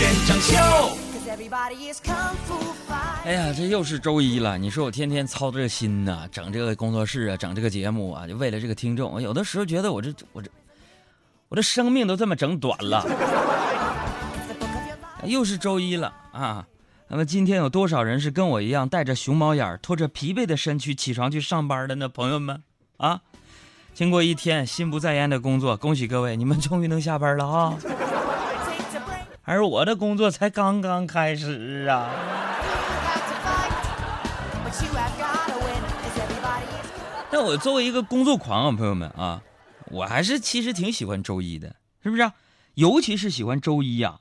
[0.00, 0.56] 现场秀。
[3.22, 4.56] 哎呀，这又是周一了。
[4.56, 9.12] 你说我天天操这个心呐，整这个工作室啊，整这个节目啊，就为了这个听众。
[9.12, 10.50] 我有的时候觉得我这我这
[11.50, 13.04] 我这生命都这么整短了。
[15.24, 16.66] 又是周一了啊！
[17.08, 22.08] 那么今天有多少人是跟我一样带着熊猫眼、拖着疲惫的身躯起床去上班的呢？
[22.08, 22.62] 朋友们
[22.96, 23.20] 啊，
[23.92, 27.76] 经过一天心不在焉的工作，恭喜各位，你们终于能下班了啊！
[29.50, 32.08] 而我的工作才刚刚开始啊！
[37.32, 39.42] 但我作为一个工作狂啊，朋友们啊，
[39.86, 42.30] 我还是其实挺喜欢周一的，是不是？
[42.74, 44.20] 尤其是喜欢周一呀。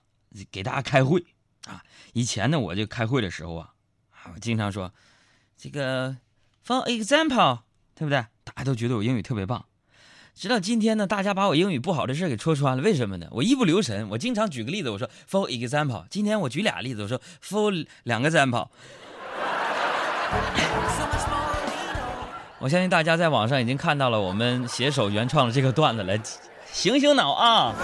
[0.52, 1.24] 给大家开会
[1.68, 1.84] 啊！
[2.14, 3.74] 以前呢，我就开会的时候啊，
[4.10, 4.92] 啊，我经常说
[5.56, 6.18] 这个
[6.66, 7.60] for example，
[7.94, 8.26] 对不对？
[8.44, 9.64] 大家都觉得我英语特别棒。
[10.40, 12.82] 直到今天呢，大家把我英语不好的事给戳穿了。
[12.82, 13.28] 为什么呢？
[13.30, 16.06] 我一不留神，我经常举个例子，我说 for example。
[16.10, 18.70] 今天我举俩例子，我说 for 两个 example。
[22.60, 26.18] 我相信大家在网上已经看到了我们携手原创的这个段子了，
[26.72, 27.76] 醒醒脑啊！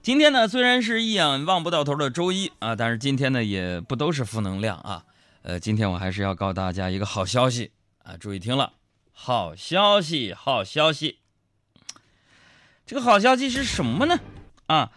[0.00, 5.02] 今天呢，虽然是一眼望不到头的周一啊，但是今天呢也不都是负能量啊。
[5.42, 7.72] 呃，今天我还是要告诉大家一个好消息
[8.04, 8.74] 啊，注意听了，
[9.12, 11.20] 好消息，好消息。
[12.84, 14.18] 这个好消息是什么呢？
[14.66, 14.90] 啊，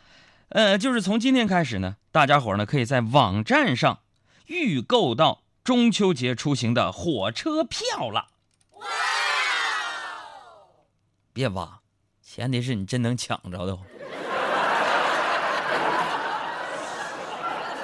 [0.50, 4.00] 呃，就是从今天开始呢，大家伙呢可以在网站上
[4.48, 8.30] 预购到中秋节出行的火车票了。
[8.74, 8.86] 哇！
[11.32, 11.80] 别挖，
[12.22, 13.78] 前提是你真能抢着的。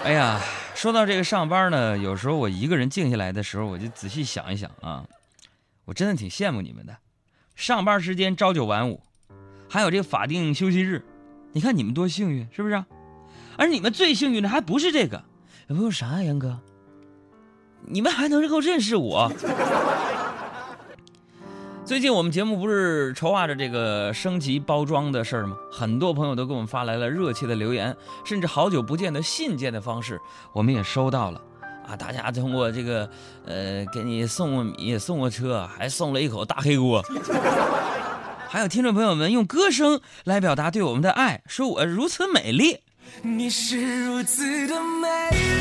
[0.04, 0.42] 哎呀，
[0.74, 5.06] 说到这个上班呢，有时候我一个人静下来的时候，我就仔细想一想啊，
[5.86, 6.98] 我真的挺羡慕你们的，
[7.56, 9.02] 上班时间朝九晚五，
[9.68, 11.04] 还有这个法定休息日，
[11.54, 12.84] 你看你们多幸运，是不是？
[13.58, 15.24] 而你们最幸运的还不是这个，
[15.68, 16.60] 有没有啥呀，杨哥？
[17.86, 19.32] 你们还能够认识我？
[21.84, 25.58] 最近我们节目不是筹划着这个升级包装的事儿吗？
[25.72, 30.22] 很多朋友都给我们发来了热切的留言，甚至好久不见的信件的方式，
[30.54, 31.42] 我们也收到了。
[31.96, 33.10] 大家通过这个，
[33.46, 37.04] 呃，给你送过米，送过车，还送了一口大黑锅。
[38.48, 42.80] 还有听众朋友们用歌声来表达对我们的爱，说我如此美丽。
[43.22, 45.61] 你是如此的美丽，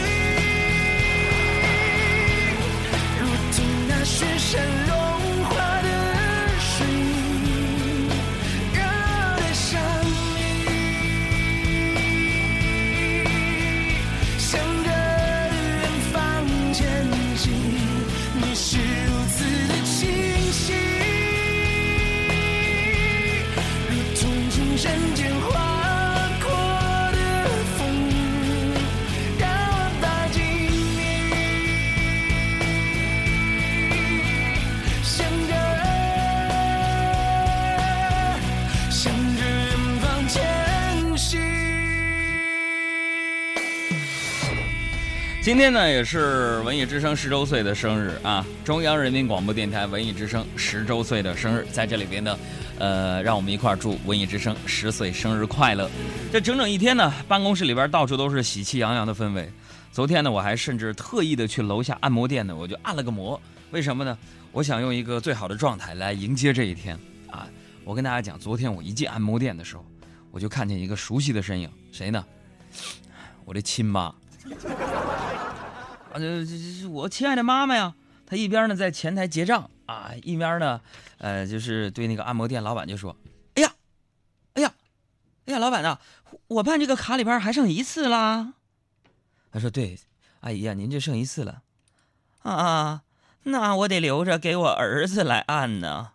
[45.43, 48.47] 今天呢，也是文艺之声十周岁的生日啊！
[48.63, 52.39] 中央人民广播电台文艺之声十周岁的生日，在这里边呢，
[52.79, 55.91] 呃，让我们一块儿祝文艺之声十岁生日快乐！
[56.31, 59.51] 这整整一天呢，办公室里边到处都是喜气洋洋的氛围。
[59.91, 63.41] 昨天呢，我还甚至特意的去楼下按摩店呢，我就按了个摩。
[63.71, 64.19] 为什么呢？
[64.53, 66.95] 我想用一个最好的状态来迎接这一天
[67.31, 67.49] 啊！
[67.83, 69.87] 我跟大家讲，昨天我一进按摩店的时候，
[70.31, 72.23] 我就看见一个熟悉的身影，谁呢？
[73.47, 74.15] 我的亲妈。
[76.13, 77.95] 啊，这这这是我亲爱的妈妈呀！
[78.27, 80.81] 她一边呢在前台结账啊，一边呢，
[81.19, 83.17] 呃，就是对那个按摩店老板就说
[83.55, 83.73] ：“哎呀，
[84.55, 84.75] 哎呀，
[85.47, 85.99] 哎呀，老板呐，
[86.49, 88.55] 我办这个卡里边还剩一次啦。”
[89.53, 89.99] 他说：“对，
[90.41, 91.63] 阿姨呀，您就剩一次了。”
[92.43, 93.03] 啊，
[93.45, 96.13] 那我得留着给我儿子来按呢。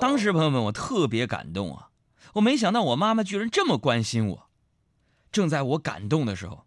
[0.00, 1.90] 当时朋友们，我特别感动啊！
[2.34, 4.48] 我没想到我妈妈居然这么关心我。
[5.30, 6.64] 正在我感动的时候。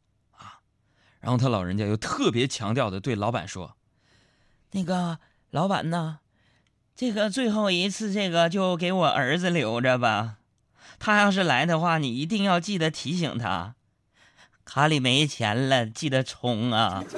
[1.20, 3.76] 然后他老人家又特别强调的对老板说
[4.72, 5.20] ：“那个
[5.50, 6.20] 老板呢，
[6.96, 10.38] 这个最后一次这个就给我儿子留着吧，
[11.00, 13.76] 他要是来的话，你一定要记得提醒他，
[14.64, 17.04] 卡里没钱了，记得充啊。”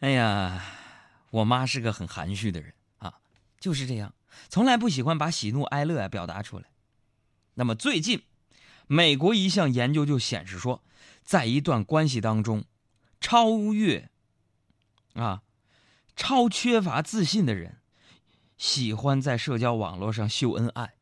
[0.00, 0.62] 哎呀，
[1.30, 3.14] 我妈是个很含蓄的人啊，
[3.58, 4.14] 就是这样，
[4.48, 6.66] 从来不喜欢把喜怒哀乐表达出来。
[7.54, 8.22] 那么最近，
[8.88, 10.82] 美国一项研究就显示说。
[11.22, 12.64] 在一段关系当中，
[13.20, 14.08] 超越，
[15.12, 15.42] 啊，
[16.16, 17.82] 超缺乏自信的人，
[18.56, 20.94] 喜欢在社交网络上秀恩爱，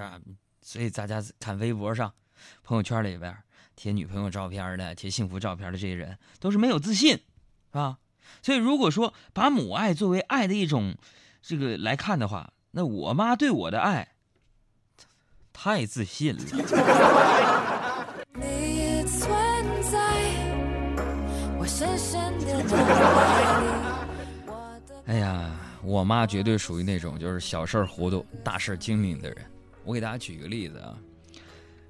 [0.00, 0.18] 啊，
[0.62, 2.14] 所以大家看微博上、
[2.62, 3.36] 朋友圈里边
[3.76, 7.22] 贴女朋友照片的、贴幸福照片的这些人，都是没有自信，是
[7.72, 7.98] 吧？
[8.40, 10.96] 所以如果说把母爱作为爱的一种
[11.42, 14.13] 这个来看的话，那我妈对我的爱
[15.56, 16.42] 太自信了。
[18.34, 19.30] 你也存
[19.80, 19.98] 在
[21.56, 22.46] 我深深的
[25.06, 25.50] 哎呀，
[25.82, 29.38] 我妈绝对属于那种就是小事儿糊涂、大事儿精明的人。
[29.84, 30.94] 我给大家举个例子啊，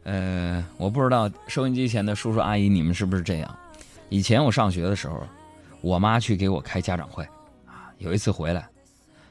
[0.05, 3.59] 呃，我不知道收音机前的叔叔阿姨你们是不是这样？
[4.11, 5.27] 以前我上学的时候，
[5.81, 7.25] 我妈去给我开家长会
[7.67, 8.69] 啊，有一次回来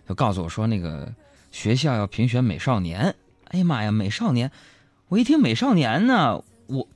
[0.09, 1.09] 就告诉我说，那个
[1.51, 3.15] 学校要评选美少年。
[3.53, 4.51] 哎呀妈呀，美少年！
[5.09, 6.87] 我一听美少年呢，我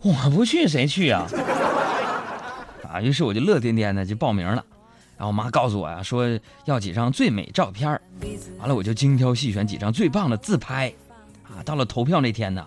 [0.00, 1.26] 我不去谁去啊？
[2.88, 4.64] 啊，于是我就乐颠颠的就报名了。
[5.18, 8.00] 然后我妈告诉我呀、说要几张最美照片
[8.58, 10.94] 完了我就精挑细选几张最棒的自拍，
[11.42, 12.66] 啊，到了投票那天呢，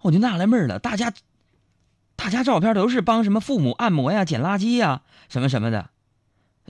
[0.00, 1.12] 我就纳了闷了，大家，
[2.16, 5.90] 大家照片都是帮什么父母按摩呀、捡垃圾呀、什么什么的，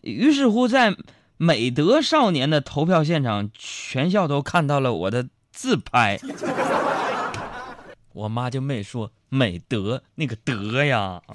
[0.03, 0.97] 于是乎在
[1.37, 6.19] 美德少年的投票现场，全校都看到了我的自拍，
[8.13, 11.23] 我妈就没说美德那个德呀。
[11.29, 11.35] 我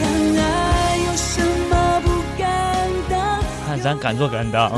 [0.00, 0.08] 敢
[0.44, 3.42] 爱，有什么不敢当？
[3.66, 4.70] 看咱敢做敢当。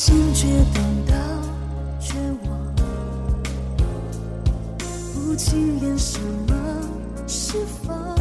[0.00, 1.12] 心却等到
[1.98, 2.14] 绝
[2.44, 2.56] 望。
[5.12, 6.54] 不轻言什么
[7.26, 8.16] 释放，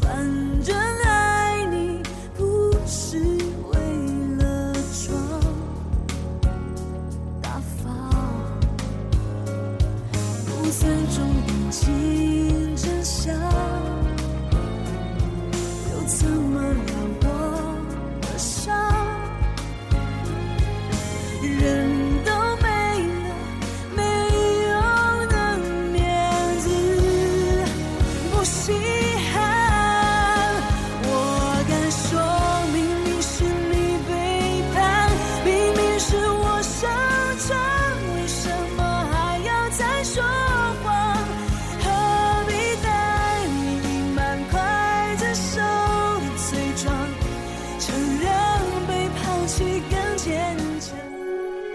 [0.00, 0.10] 反
[0.64, 0.74] 正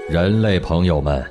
[0.09, 1.23] 人类朋友们，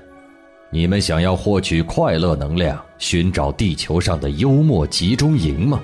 [0.70, 5.80] 你们想要获取快乐能量，寻找地球上的幽默集中营吗？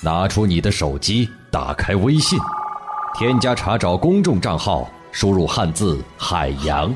[0.00, 2.36] 拿出你的手机，打开微信，
[3.16, 6.92] 添加查找公众账号，输入汉字“海洋”，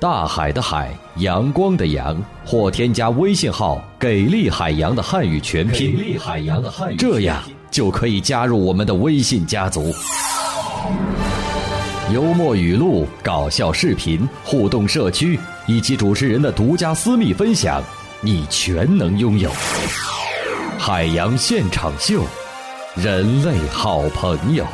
[0.00, 7.40] 大海的海，阳光的阳，或添加微信号“给力海洋”的汉语全拼，给力海洋的汉语，这样
[7.70, 9.94] 就可以加入我们的微信家族。
[12.12, 17.80] 幽默语录、搞笑视频、互动社区，以及主持人的独家私密分享，
[18.20, 19.48] 你全能拥有。
[20.76, 22.24] 海洋现场秀，
[22.96, 24.66] 人类好朋友。